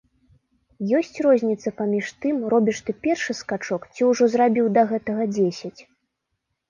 [0.99, 5.77] Ёсць розніца паміж тым, робіш ты першы скачок ці ўжо зрабіў да гэтага дзесяць?